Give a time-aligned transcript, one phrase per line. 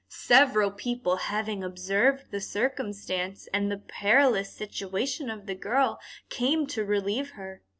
[0.09, 6.83] Several people having observed the circumstance, and the perilous situation of the girl, came to
[6.83, 7.61] relieve her.